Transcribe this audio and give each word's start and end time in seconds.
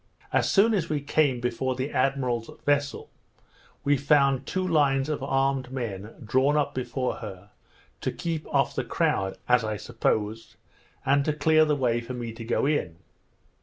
As 0.33 0.49
soon 0.51 0.73
as 0.73 0.89
we 0.89 0.99
came 0.99 1.39
before 1.39 1.75
the 1.75 1.91
admiral's 1.91 2.49
vessel, 2.65 3.11
we 3.83 3.97
found 3.97 4.47
two 4.47 4.67
lines 4.67 5.09
of 5.09 5.21
armed 5.21 5.71
men 5.71 6.15
drawn 6.25 6.57
up 6.57 6.73
before 6.73 7.17
her, 7.17 7.51
to 7.99 8.11
keep 8.11 8.47
off 8.51 8.73
the 8.73 8.83
crowd, 8.83 9.37
as 9.47 9.63
I 9.63 9.77
supposed, 9.77 10.55
and 11.05 11.23
to 11.25 11.33
clear 11.33 11.65
the 11.65 11.75
way 11.75 12.01
for 12.01 12.15
me 12.15 12.33
to 12.33 12.43
go 12.43 12.65
in. 12.65 12.95